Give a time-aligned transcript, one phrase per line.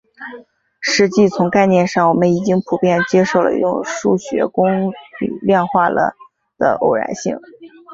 [0.79, 4.93] 实际从概念上我们已经普遍接受了用数学公理
[5.43, 6.15] 量化了
[6.57, 7.39] 的偶然性。